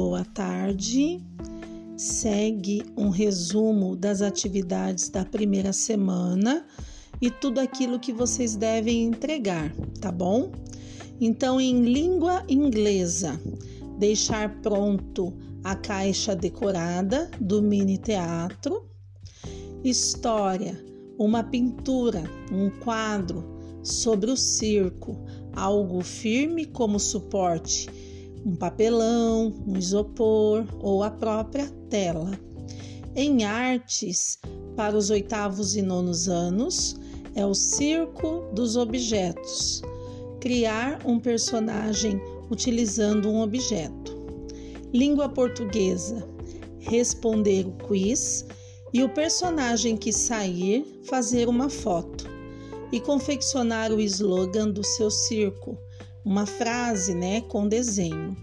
[0.00, 1.20] boa tarde.
[1.94, 6.64] Segue um resumo das atividades da primeira semana
[7.20, 10.52] e tudo aquilo que vocês devem entregar, tá bom?
[11.20, 13.38] Então, em língua inglesa,
[13.98, 18.88] deixar pronto a caixa decorada do mini teatro.
[19.84, 20.82] História,
[21.18, 23.44] uma pintura, um quadro
[23.82, 25.14] sobre o circo,
[25.52, 27.86] algo firme como suporte,
[28.44, 32.30] um papelão, um isopor ou a própria tela.
[33.14, 34.38] Em artes,
[34.76, 36.96] para os oitavos e nonos anos,
[37.34, 39.82] é o circo dos objetos.
[40.40, 44.18] Criar um personagem utilizando um objeto.
[44.92, 46.26] Língua portuguesa,
[46.78, 48.46] responder o quiz
[48.92, 52.28] e o personagem que sair fazer uma foto
[52.90, 55.78] e confeccionar o slogan do seu circo,
[56.24, 58.36] uma frase, né, com desenho.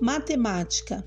[0.00, 1.04] Matemática: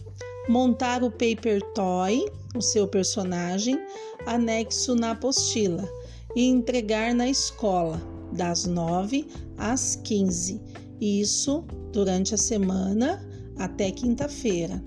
[0.48, 3.80] montar o paper toy, o seu personagem,
[4.26, 5.88] anexo na apostila
[6.36, 8.02] e entregar na escola
[8.32, 10.62] das 9 às 15.
[11.00, 13.26] Isso durante a semana
[13.58, 14.84] até quinta-feira.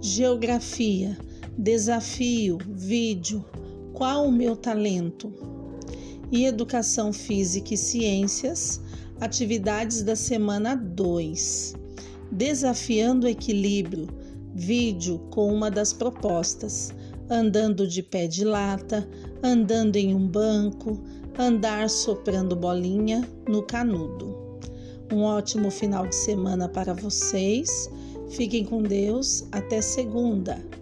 [0.00, 1.18] Geografia,
[1.58, 3.44] desafio, vídeo,
[3.92, 5.32] qual o meu talento?
[6.32, 8.80] E educação física e ciências,
[9.20, 11.74] atividades da semana 2.
[12.32, 14.08] Desafiando o equilíbrio,
[14.54, 16.92] vídeo com uma das propostas,
[17.28, 19.06] andando de pé de lata,
[19.42, 21.02] andando em um banco,
[21.38, 24.58] andar soprando bolinha no canudo.
[25.12, 27.90] Um ótimo final de semana para vocês.
[28.30, 29.44] Fiquem com Deus.
[29.50, 30.79] Até segunda.